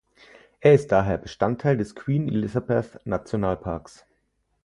[0.61, 4.07] Er ist daher Bestandteil des Queen-Elizabeth-Nationalparks.